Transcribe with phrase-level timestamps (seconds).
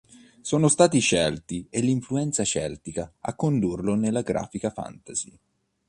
[0.41, 5.39] Sono stati i celti e l'influenza celtica a condurlo nella grafica fantasy.